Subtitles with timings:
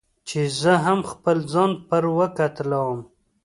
[0.27, 2.99] چې زه هم خپل ځان پر وکتلوم.